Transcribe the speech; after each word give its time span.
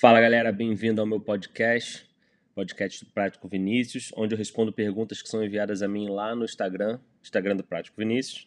Fala 0.00 0.20
galera, 0.20 0.52
bem-vindo 0.52 1.00
ao 1.00 1.06
meu 1.08 1.18
podcast, 1.18 2.08
podcast 2.54 3.04
do 3.04 3.10
Prático 3.10 3.48
Vinícius, 3.48 4.12
onde 4.16 4.32
eu 4.32 4.38
respondo 4.38 4.72
perguntas 4.72 5.20
que 5.20 5.28
são 5.28 5.42
enviadas 5.42 5.82
a 5.82 5.88
mim 5.88 6.08
lá 6.08 6.36
no 6.36 6.44
Instagram, 6.44 7.00
Instagram 7.20 7.56
do 7.56 7.64
Prático 7.64 7.96
Vinícius. 7.98 8.46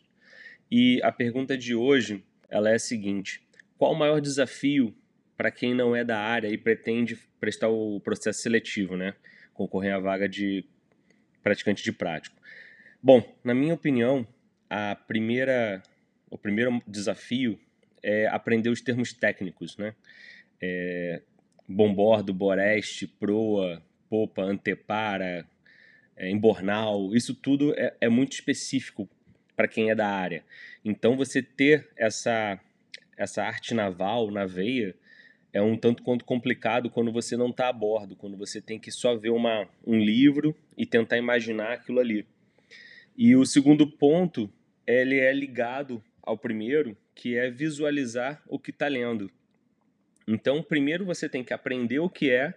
E 0.72 1.02
a 1.04 1.12
pergunta 1.12 1.58
de 1.58 1.76
hoje, 1.76 2.24
ela 2.50 2.70
é 2.70 2.76
a 2.76 2.80
seguinte: 2.80 3.46
qual 3.78 3.92
o 3.92 4.00
maior 4.00 4.22
desafio 4.22 4.96
para 5.36 5.52
quem 5.52 5.76
não 5.76 5.94
é 5.94 6.06
da 6.06 6.18
área 6.18 6.48
e 6.48 6.58
pretende 6.58 7.20
prestar 7.38 7.68
o 7.68 8.00
processo 8.00 8.40
seletivo, 8.40 8.96
né? 8.96 9.14
Concorrer 9.54 9.94
à 9.94 10.00
vaga 10.00 10.30
de 10.30 10.64
praticante 11.44 11.84
de 11.84 11.92
prático. 11.92 12.42
Bom, 13.04 13.22
na 13.44 13.54
minha 13.54 13.74
opinião, 13.74 14.26
a 14.70 14.96
primeira, 14.96 15.84
o 16.30 16.38
primeiro 16.38 16.82
desafio 16.88 17.60
é 18.02 18.26
aprender 18.28 18.70
os 18.70 18.80
termos 18.80 19.12
técnicos, 19.12 19.76
né? 19.76 19.94
É, 20.62 21.22
bombordo, 21.68 22.34
boreste, 22.34 23.08
proa, 23.08 23.82
popa, 24.10 24.44
antepara, 24.44 25.48
é, 26.16 26.30
embornal, 26.30 27.16
isso 27.16 27.34
tudo 27.34 27.74
é, 27.76 27.96
é 28.02 28.10
muito 28.10 28.34
específico 28.34 29.10
para 29.56 29.68
quem 29.68 29.90
é 29.90 29.96
da 29.96 30.08
área. 30.08 30.44
Então 30.84 31.16
você 31.16 31.42
ter 31.42 31.90
essa, 31.96 32.60
essa 33.18 33.44
arte 33.44 33.74
naval 33.74 34.30
na 34.30 34.46
veia 34.46 34.96
é 35.54 35.62
um 35.62 35.76
tanto 35.76 36.04
quanto 36.04 36.24
complicado 36.24 36.90
quando 36.90 37.12
você 37.12 37.36
não 37.36 37.50
está 37.50 37.70
a 37.70 37.74
bordo, 37.74 38.16
quando 38.16 38.38
você 38.38 38.62
tem 38.62 38.80
que 38.80 38.92
só 38.92 39.16
ver 39.16 39.32
uma, 39.32 39.68
um 39.86 39.98
livro 39.98 40.56
e 40.78 40.86
tentar 40.86 41.18
imaginar 41.18 41.74
aquilo 41.74 42.00
ali. 42.00 42.26
E 43.18 43.36
o 43.36 43.46
segundo 43.46 43.86
ponto, 43.86 44.50
ele 44.88 45.20
é 45.20 45.34
ligado 45.34 46.04
ao 46.24 46.38
primeiro, 46.38 46.96
que 47.14 47.36
é 47.36 47.50
visualizar 47.50 48.42
o 48.48 48.58
que 48.58 48.72
está 48.72 48.88
lendo. 48.88 49.30
Então, 50.32 50.64
primeiro 50.64 51.06
você 51.06 51.28
tem 51.28 51.44
que 51.44 51.54
aprender 51.54 52.00
o 52.00 52.10
que 52.10 52.30
é 52.30 52.54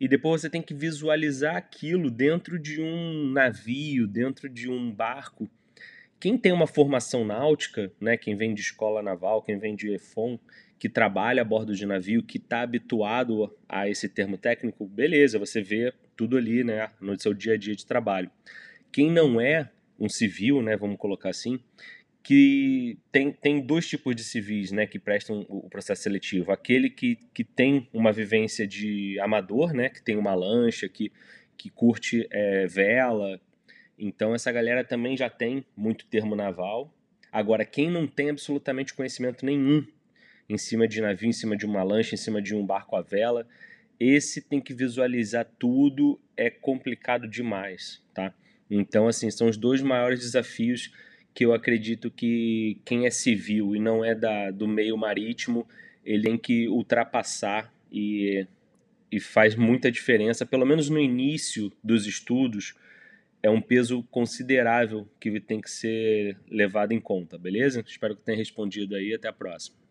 e 0.00 0.08
depois 0.08 0.40
você 0.40 0.48
tem 0.48 0.62
que 0.62 0.72
visualizar 0.72 1.54
aquilo 1.54 2.10
dentro 2.10 2.58
de 2.58 2.80
um 2.80 3.30
navio, 3.30 4.06
dentro 4.06 4.48
de 4.48 4.70
um 4.70 4.90
barco. 4.90 5.48
Quem 6.18 6.38
tem 6.38 6.50
uma 6.50 6.66
formação 6.66 7.22
náutica, 7.22 7.92
né, 8.00 8.16
quem 8.16 8.34
vem 8.34 8.54
de 8.54 8.62
escola 8.62 9.02
naval, 9.02 9.42
quem 9.42 9.58
vem 9.58 9.76
de 9.76 9.94
EFON, 9.94 10.38
que 10.78 10.88
trabalha 10.88 11.42
a 11.42 11.44
bordo 11.44 11.74
de 11.74 11.84
navio, 11.84 12.22
que 12.22 12.38
está 12.38 12.62
habituado 12.62 13.54
a 13.68 13.86
esse 13.86 14.08
termo 14.08 14.38
técnico, 14.38 14.86
beleza, 14.86 15.38
você 15.38 15.60
vê 15.60 15.92
tudo 16.16 16.38
ali 16.38 16.64
né, 16.64 16.90
no 17.00 17.20
seu 17.20 17.34
dia 17.34 17.52
a 17.52 17.58
dia 17.58 17.76
de 17.76 17.84
trabalho. 17.84 18.30
Quem 18.90 19.10
não 19.10 19.38
é 19.38 19.70
um 20.00 20.08
civil, 20.08 20.62
né, 20.62 20.74
vamos 20.74 20.96
colocar 20.96 21.28
assim, 21.28 21.60
que 22.24 22.98
tem, 23.12 23.30
tem 23.30 23.60
dois 23.60 23.86
tipos 23.86 24.16
de 24.16 24.24
civis 24.24 24.72
né, 24.72 24.86
que 24.86 24.98
prestam 24.98 25.44
o 25.46 25.68
processo 25.68 26.04
seletivo. 26.04 26.50
Aquele 26.50 26.88
que, 26.88 27.18
que 27.34 27.44
tem 27.44 27.86
uma 27.92 28.10
vivência 28.10 28.66
de 28.66 29.20
amador, 29.20 29.74
né, 29.74 29.90
que 29.90 30.02
tem 30.02 30.16
uma 30.16 30.34
lancha, 30.34 30.88
que, 30.88 31.12
que 31.54 31.68
curte 31.68 32.26
é, 32.30 32.66
vela. 32.66 33.38
Então, 33.98 34.34
essa 34.34 34.50
galera 34.50 34.82
também 34.82 35.14
já 35.14 35.28
tem 35.28 35.66
muito 35.76 36.06
termo 36.06 36.34
naval. 36.34 36.90
Agora, 37.30 37.62
quem 37.62 37.90
não 37.90 38.06
tem 38.06 38.30
absolutamente 38.30 38.94
conhecimento 38.94 39.44
nenhum 39.44 39.86
em 40.48 40.56
cima 40.56 40.88
de 40.88 41.02
navio, 41.02 41.28
em 41.28 41.32
cima 41.32 41.54
de 41.54 41.66
uma 41.66 41.82
lancha, 41.82 42.14
em 42.14 42.18
cima 42.18 42.40
de 42.40 42.54
um 42.54 42.64
barco 42.64 42.96
à 42.96 43.02
vela, 43.02 43.46
esse 44.00 44.40
tem 44.40 44.62
que 44.62 44.72
visualizar 44.72 45.46
tudo, 45.58 46.18
é 46.38 46.48
complicado 46.48 47.28
demais, 47.28 48.02
tá? 48.14 48.32
Então, 48.70 49.08
assim, 49.08 49.30
são 49.30 49.46
os 49.46 49.58
dois 49.58 49.82
maiores 49.82 50.20
desafios 50.20 50.90
que 51.34 51.44
eu 51.44 51.52
acredito 51.52 52.10
que 52.10 52.78
quem 52.84 53.06
é 53.06 53.10
civil 53.10 53.74
e 53.74 53.80
não 53.80 54.04
é 54.04 54.14
da, 54.14 54.52
do 54.52 54.68
meio 54.68 54.96
marítimo, 54.96 55.66
ele 56.04 56.22
tem 56.22 56.38
que 56.38 56.68
ultrapassar 56.68 57.74
e, 57.90 58.46
e 59.10 59.18
faz 59.18 59.56
muita 59.56 59.90
diferença, 59.90 60.46
pelo 60.46 60.64
menos 60.64 60.88
no 60.88 61.00
início 61.00 61.72
dos 61.82 62.06
estudos, 62.06 62.74
é 63.42 63.50
um 63.50 63.60
peso 63.60 64.02
considerável 64.04 65.06
que 65.20 65.38
tem 65.40 65.60
que 65.60 65.70
ser 65.70 66.38
levado 66.48 66.92
em 66.92 67.00
conta, 67.00 67.36
beleza? 67.36 67.84
Espero 67.86 68.16
que 68.16 68.22
tenha 68.22 68.38
respondido 68.38 68.94
aí, 68.94 69.12
até 69.12 69.28
a 69.28 69.32
próxima. 69.32 69.83